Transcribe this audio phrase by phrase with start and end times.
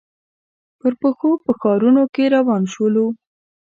[0.79, 3.05] پر پښو په ښارنو کې روان شولو.